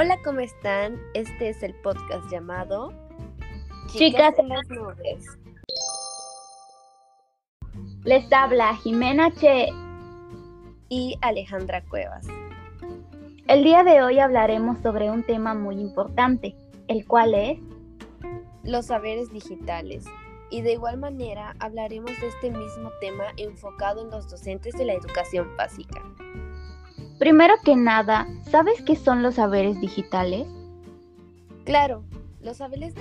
[0.00, 0.96] Hola, ¿cómo están?
[1.12, 2.92] Este es el podcast llamado
[3.88, 5.26] Chicas en las nubes.
[8.04, 9.70] Les habla Jimena Che
[10.88, 12.28] y Alejandra Cuevas.
[13.48, 16.54] El día de hoy hablaremos sobre un tema muy importante,
[16.86, 17.58] el cual es
[18.62, 20.04] los saberes digitales.
[20.48, 24.92] Y de igual manera hablaremos de este mismo tema enfocado en los docentes de la
[24.92, 26.04] educación básica.
[27.18, 30.46] Primero que nada, ¿sabes qué son los saberes digitales?
[31.64, 32.04] Claro,
[32.40, 32.94] los saberes,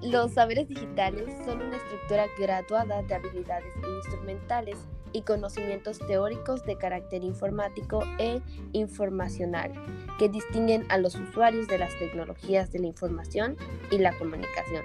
[0.00, 4.78] los saberes digitales son una estructura graduada de habilidades instrumentales
[5.12, 8.40] y conocimientos teóricos de carácter informático e
[8.72, 9.70] informacional
[10.18, 13.56] que distinguen a los usuarios de las tecnologías de la información
[13.90, 14.82] y la comunicación,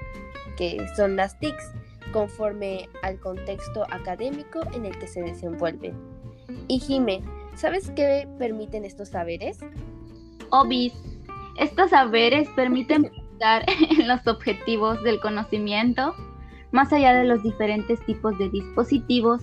[0.58, 1.72] que son las TICs,
[2.12, 5.96] conforme al contexto académico en el que se desenvuelven.
[6.68, 6.80] Y
[7.56, 9.60] ¿sabes qué permiten estos saberes?
[10.50, 10.94] Obis.
[11.58, 16.16] Estos saberes permiten pensar en los objetivos del conocimiento,
[16.72, 19.42] más allá de los diferentes tipos de dispositivos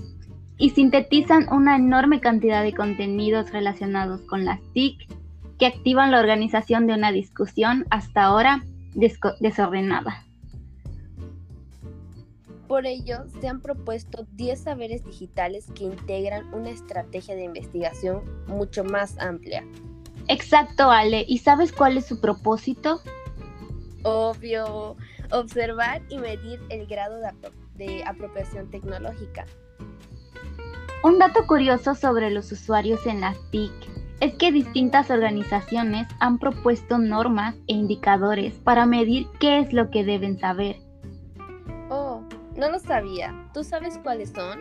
[0.57, 5.07] y sintetizan una enorme cantidad de contenidos relacionados con las TIC
[5.59, 8.65] que activan la organización de una discusión hasta ahora
[9.41, 10.28] desordenada.
[12.69, 18.85] Por ello, se han propuesto 10 saberes digitales que integran una estrategia de investigación mucho
[18.85, 19.65] más amplia.
[20.29, 21.25] Exacto, Ale.
[21.27, 23.01] ¿Y sabes cuál es su propósito?
[24.03, 24.97] Obvio,
[25.33, 27.21] observar y medir el grado
[27.75, 29.47] de, apropiación tecnológica.
[31.03, 33.73] Un dato curioso sobre los usuarios en las TIC
[34.21, 40.05] es que distintas organizaciones han propuesto normas e indicadores para medir qué es lo que
[40.05, 40.88] deben saber.
[42.59, 43.33] No lo sabía.
[43.55, 44.59] ¿Tú sabes cuáles son?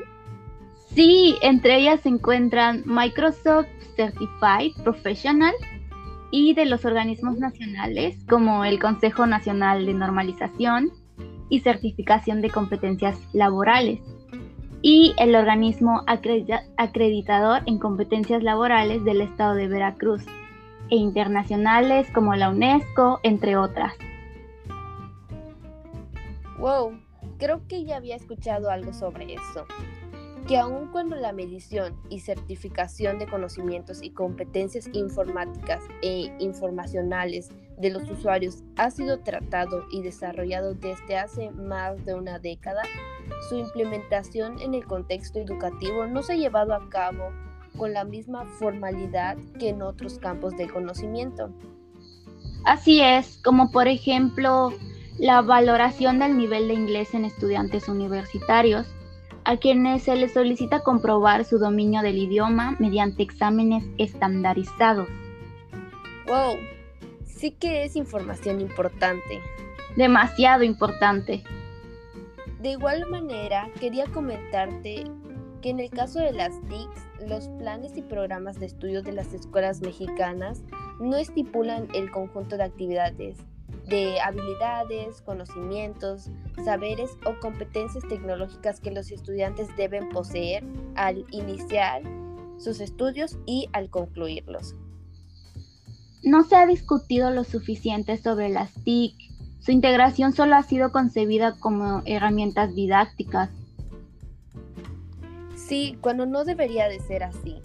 [0.89, 5.55] Sí, entre ellas se encuentran Microsoft Certified Professional
[6.29, 10.91] y de los organismos nacionales como el Consejo Nacional de Normalización
[11.49, 13.99] y Certificación de Competencias Laborales
[14.83, 20.23] y el organismo acreditador en competencias laborales del Estado de Veracruz
[20.91, 23.93] e internacionales como la UNESCO, entre otras.
[26.59, 26.97] Wow,
[27.37, 29.65] creo que ya había escuchado algo sobre eso
[30.47, 37.89] que aun cuando la medición y certificación de conocimientos y competencias informáticas e informacionales de
[37.89, 42.81] los usuarios ha sido tratado y desarrollado desde hace más de una década,
[43.49, 47.29] su implementación en el contexto educativo no se ha llevado a cabo
[47.77, 51.51] con la misma formalidad que en otros campos del conocimiento.
[52.63, 54.71] Así es, como por ejemplo
[55.19, 58.87] la valoración del nivel de inglés en estudiantes universitarios,
[59.45, 65.07] a quienes se les solicita comprobar su dominio del idioma mediante exámenes estandarizados.
[66.27, 66.57] ¡Wow!
[67.25, 69.41] Sí que es información importante.
[69.95, 71.43] Demasiado importante.
[72.61, 75.05] De igual manera, quería comentarte
[75.61, 79.33] que en el caso de las TICs, los planes y programas de estudio de las
[79.33, 80.63] escuelas mexicanas
[80.99, 83.37] no estipulan el conjunto de actividades
[83.87, 86.29] de habilidades, conocimientos,
[86.63, 90.63] saberes o competencias tecnológicas que los estudiantes deben poseer
[90.95, 92.01] al iniciar
[92.57, 94.75] sus estudios y al concluirlos.
[96.23, 99.15] No se ha discutido lo suficiente sobre las TIC.
[99.59, 103.49] Su integración solo ha sido concebida como herramientas didácticas.
[105.55, 107.61] Sí, cuando no debería de ser así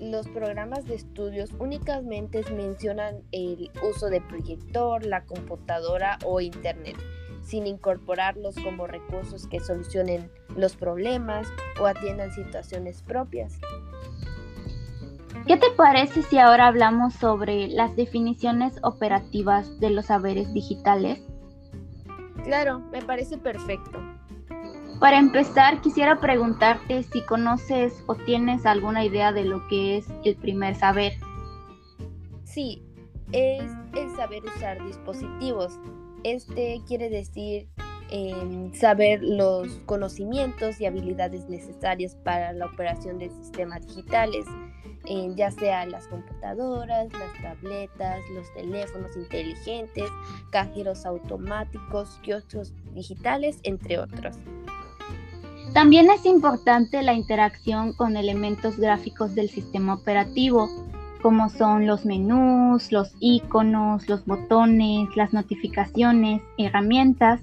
[0.00, 6.96] los programas de estudios únicamente mencionan el uso de proyector, la computadora o internet,
[7.42, 11.46] sin incorporarlos como recursos que solucionen los problemas
[11.80, 13.58] o atiendan situaciones propias.
[15.46, 21.20] ¿Qué te parece si ahora hablamos sobre las definiciones operativas de los saberes digitales?
[22.44, 24.00] Claro, me parece perfecto.
[25.00, 30.36] Para empezar, quisiera preguntarte si conoces o tienes alguna idea de lo que es el
[30.36, 31.14] primer saber.
[32.44, 32.82] Sí,
[33.32, 33.64] es
[33.94, 35.78] el saber usar dispositivos.
[36.22, 37.66] Este quiere decir
[38.10, 44.44] em, saber los conocimientos y habilidades necesarias para la operación de sistemas digitales,
[45.34, 50.10] ya sea las computadoras, las tabletas, los teléfonos inteligentes,
[50.52, 54.36] cajeros automáticos, kioscos digitales, entre otros.
[55.72, 60.68] También es importante la interacción con elementos gráficos del sistema operativo,
[61.22, 67.40] como son los menús, los iconos, los botones, las notificaciones, herramientas,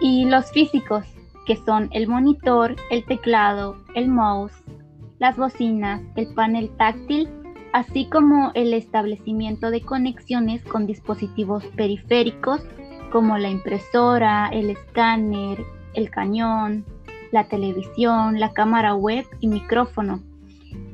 [0.00, 1.06] y los físicos,
[1.46, 4.52] que son el monitor, el teclado, el mouse,
[5.18, 7.28] las bocinas, el panel táctil
[7.72, 12.60] así como el establecimiento de conexiones con dispositivos periféricos
[13.10, 15.64] como la impresora, el escáner,
[15.94, 16.84] el cañón,
[17.32, 20.22] la televisión, la cámara web y micrófono,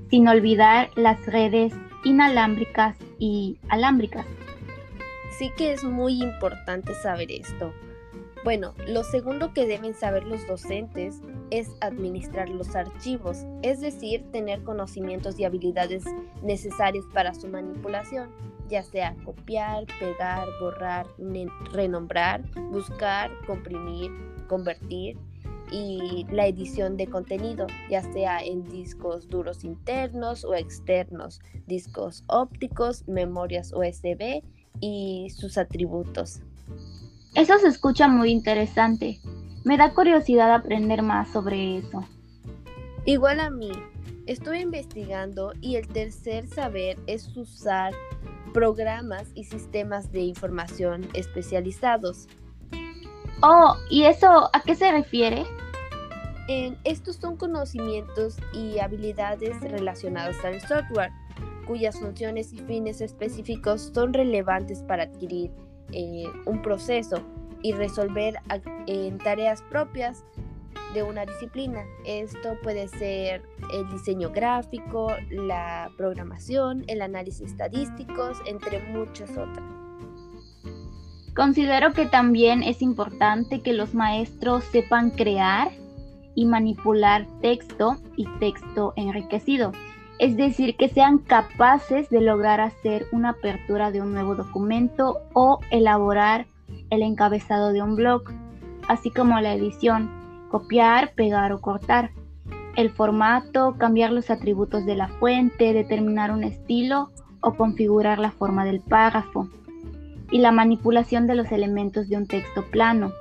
[0.08, 1.74] sin olvidar las redes
[2.04, 4.24] inalámbricas y alámbricas.
[5.36, 7.72] Sí que es muy importante saber esto.
[8.44, 11.20] Bueno, lo segundo que deben saber los docentes
[11.50, 16.04] es administrar los archivos, es decir, tener conocimientos y habilidades
[16.42, 18.30] necesarias para su manipulación,
[18.68, 21.06] ya sea copiar, pegar, borrar,
[21.72, 24.12] renombrar, buscar, comprimir,
[24.46, 25.18] convertir
[25.70, 33.06] y la edición de contenido, ya sea en discos duros internos o externos, discos ópticos,
[33.06, 34.42] memorias USB
[34.80, 36.40] y sus atributos.
[37.34, 39.18] Eso se escucha muy interesante.
[39.64, 42.04] Me da curiosidad aprender más sobre eso.
[43.04, 43.70] Igual a mí.
[44.26, 47.94] Estuve investigando y el tercer saber es usar
[48.52, 52.28] programas y sistemas de información especializados.
[53.40, 55.46] Oh, ¿y eso a qué se refiere?
[56.84, 61.12] estos son conocimientos y habilidades relacionados al software,
[61.66, 65.50] cuyas funciones y fines específicos son relevantes para adquirir
[65.92, 67.22] eh, un proceso
[67.62, 68.36] y resolver
[69.22, 70.24] tareas propias
[70.94, 71.84] de una disciplina.
[72.06, 73.42] Esto puede ser
[73.74, 79.87] el diseño gráfico, la programación, el análisis estadísticos, entre muchas otras.
[81.38, 85.70] Considero que también es importante que los maestros sepan crear
[86.34, 89.70] y manipular texto y texto enriquecido.
[90.18, 95.60] Es decir, que sean capaces de lograr hacer una apertura de un nuevo documento o
[95.70, 96.48] elaborar
[96.90, 98.24] el encabezado de un blog,
[98.88, 100.10] así como la edición,
[100.50, 102.10] copiar, pegar o cortar,
[102.74, 107.12] el formato, cambiar los atributos de la fuente, determinar un estilo
[107.42, 109.48] o configurar la forma del párrafo,
[110.30, 113.12] y la manipulación de los elementos de un texto plano,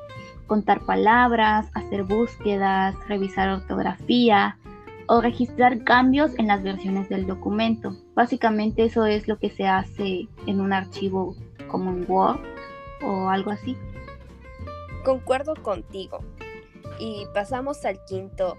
[0.47, 4.57] contar palabras, hacer búsquedas, revisar ortografía
[5.07, 7.95] o registrar cambios en las versiones del documento.
[8.13, 11.35] Básicamente eso es lo que se hace en un archivo
[11.67, 12.39] como en Word
[13.01, 13.77] o algo así.
[15.03, 16.19] Concuerdo contigo.
[16.99, 18.57] Y pasamos al quinto,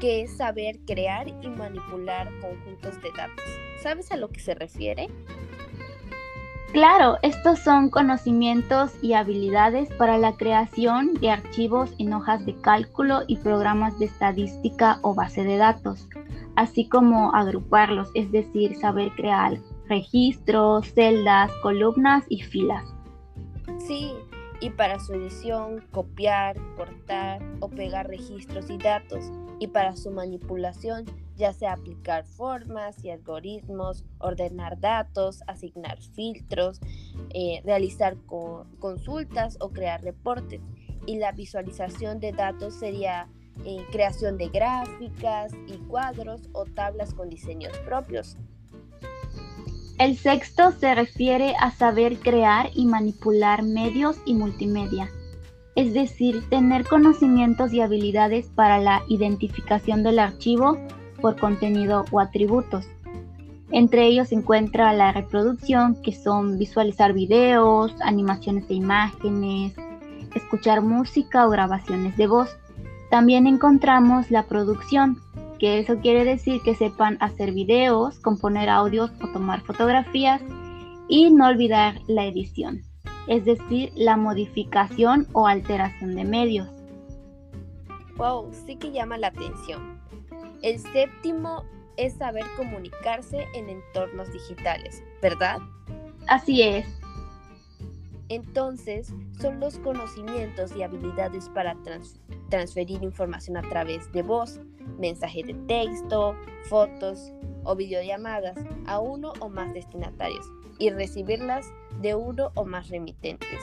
[0.00, 3.44] que es saber crear y manipular conjuntos de datos.
[3.82, 5.08] ¿Sabes a lo que se refiere?
[6.72, 13.24] Claro, estos son conocimientos y habilidades para la creación de archivos en hojas de cálculo
[13.26, 16.08] y programas de estadística o base de datos,
[16.56, 22.84] así como agruparlos, es decir, saber crear registros, celdas, columnas y filas.
[23.86, 24.14] Sí,
[24.60, 31.04] y para su edición, copiar, cortar o pegar registros y datos, y para su manipulación,
[31.42, 36.78] ya sea aplicar formas y algoritmos, ordenar datos, asignar filtros,
[37.34, 38.16] eh, realizar
[38.78, 40.60] consultas o crear reportes.
[41.04, 43.28] Y la visualización de datos sería
[43.64, 48.36] eh, creación de gráficas y cuadros o tablas con diseños propios.
[49.98, 55.10] El sexto se refiere a saber crear y manipular medios y multimedia,
[55.74, 60.78] es decir, tener conocimientos y habilidades para la identificación del archivo
[61.22, 62.86] por contenido o atributos.
[63.70, 69.72] Entre ellos se encuentra la reproducción, que son visualizar videos, animaciones de imágenes,
[70.34, 72.54] escuchar música o grabaciones de voz.
[73.10, 75.18] También encontramos la producción,
[75.58, 80.42] que eso quiere decir que sepan hacer videos, componer audios o tomar fotografías
[81.08, 82.82] y no olvidar la edición,
[83.26, 86.68] es decir, la modificación o alteración de medios.
[88.16, 90.01] Wow, sí que llama la atención.
[90.62, 91.64] El séptimo
[91.96, 95.58] es saber comunicarse en entornos digitales, ¿verdad?
[96.28, 96.86] Así es.
[98.28, 101.76] Entonces, son los conocimientos y habilidades para
[102.48, 104.60] transferir información a través de voz,
[104.98, 106.34] mensaje de texto,
[106.68, 107.32] fotos
[107.64, 110.46] o videollamadas a uno o más destinatarios
[110.78, 111.66] y recibirlas
[112.00, 113.60] de uno o más remitentes,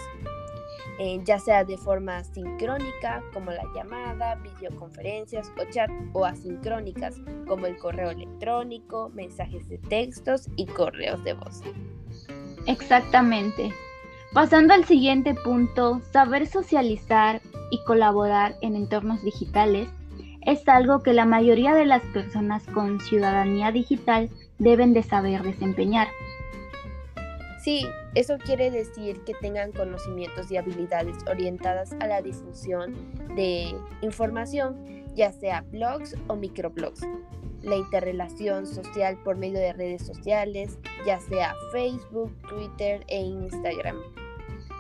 [1.00, 7.16] eh, ya sea de forma sincrónica como la llamada, videoconferencias o chat o asincrónicas
[7.48, 11.62] como el correo electrónico, mensajes de textos y correos de voz.
[12.66, 13.72] Exactamente.
[14.34, 19.90] Pasando al siguiente punto, saber socializar y colaborar en entornos digitales
[20.42, 26.08] es algo que la mayoría de las personas con ciudadanía digital deben de saber desempeñar.
[27.60, 27.86] Sí,
[28.16, 32.96] eso quiere decir que tengan conocimientos y habilidades orientadas a la difusión
[33.36, 37.02] de información, ya sea blogs o microblogs,
[37.62, 43.98] la interrelación social por medio de redes sociales, ya sea Facebook, Twitter e Instagram.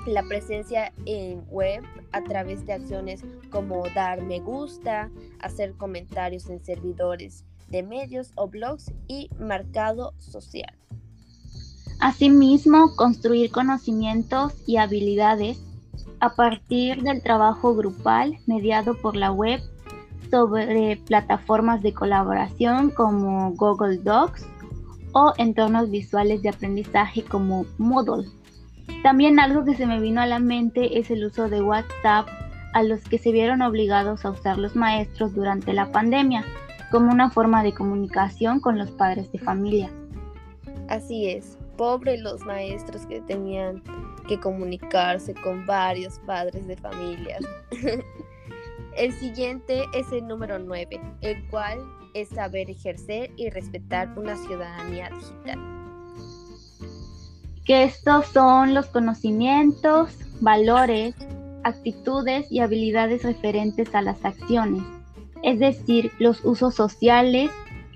[0.07, 1.83] La presencia en web
[2.13, 8.47] a través de acciones como dar me gusta, hacer comentarios en servidores de medios o
[8.47, 10.73] blogs y marcado social.
[11.99, 15.61] Asimismo, construir conocimientos y habilidades
[16.21, 19.61] a partir del trabajo grupal mediado por la web
[20.29, 24.45] sobre plataformas de colaboración como Google Docs
[25.11, 28.29] o entornos visuales de aprendizaje como Moodle.
[29.03, 32.27] También algo que se me vino a la mente es el uso de WhatsApp
[32.73, 36.45] a los que se vieron obligados a usar los maestros durante la pandemia
[36.91, 39.89] como una forma de comunicación con los padres de familia.
[40.87, 43.81] Así es, pobre los maestros que tenían
[44.27, 47.39] que comunicarse con varios padres de familias.
[48.97, 51.79] el siguiente es el número 9, el cual
[52.13, 55.57] es saber ejercer y respetar una ciudadanía digital.
[57.63, 61.15] Que estos son los conocimientos, valores,
[61.63, 64.83] actitudes y habilidades referentes a las acciones,
[65.43, 67.49] es decir, los usos sociales,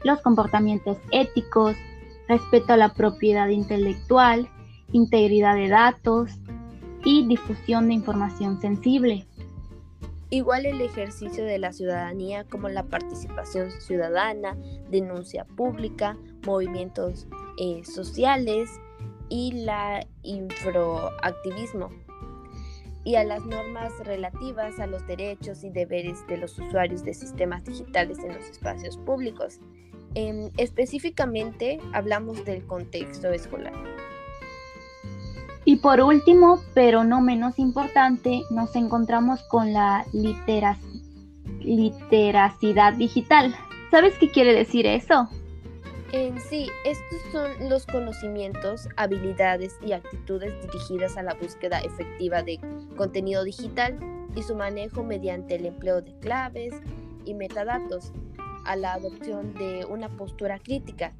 [0.05, 1.75] los comportamientos éticos,
[2.27, 4.49] respeto a la propiedad intelectual,
[4.91, 6.31] integridad de datos
[7.03, 9.27] y difusión de información sensible.
[10.29, 14.57] Igual el ejercicio de la ciudadanía como la participación ciudadana,
[14.89, 17.27] denuncia pública, movimientos
[17.59, 18.69] eh, sociales
[19.29, 21.91] y la infroactivismo
[23.03, 27.65] y a las normas relativas a los derechos y deberes de los usuarios de sistemas
[27.65, 29.59] digitales en los espacios públicos.
[30.15, 33.73] Em, específicamente hablamos del contexto escolar.
[35.65, 40.05] Y por último, pero no menos importante, nos encontramos con la
[41.61, 43.55] literacidad digital.
[43.89, 45.29] ¿Sabes qué quiere decir eso?
[46.11, 52.59] En sí, estos son los conocimientos, habilidades y actitudes dirigidas a la búsqueda efectiva de
[52.95, 53.97] contenido digital
[54.35, 56.75] y su manejo mediante el empleo de claves
[57.25, 58.11] y metadatos,
[58.65, 61.13] a la adopción de una postura crítica.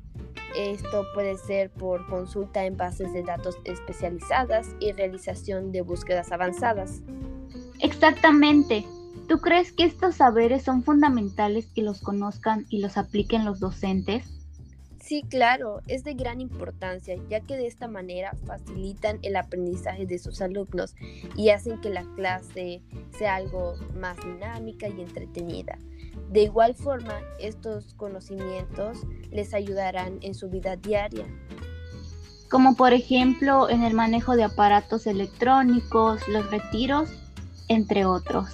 [0.55, 7.01] Esto puede ser por consulta en bases de datos especializadas y realización de búsquedas avanzadas.
[7.79, 8.85] Exactamente.
[9.27, 14.25] ¿Tú crees que estos saberes son fundamentales que los conozcan y los apliquen los docentes?
[15.03, 20.17] Sí, claro, es de gran importancia, ya que de esta manera facilitan el aprendizaje de
[20.17, 20.95] sus alumnos
[21.35, 22.81] y hacen que la clase
[23.17, 25.77] sea algo más dinámica y entretenida.
[26.29, 29.00] De igual forma, estos conocimientos
[29.32, 31.25] les ayudarán en su vida diaria.
[32.50, 37.10] Como por ejemplo en el manejo de aparatos electrónicos, los retiros,
[37.67, 38.50] entre otros.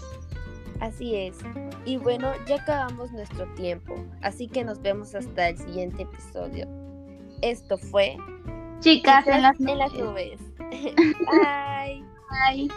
[0.80, 1.38] Así es.
[1.86, 6.68] Y bueno, ya acabamos nuestro tiempo, así que nos vemos hasta el siguiente episodio.
[7.42, 8.18] Esto fue
[8.80, 10.40] Chicas, en, las en las nubes.
[10.60, 12.04] Bye.
[12.56, 12.70] Bye.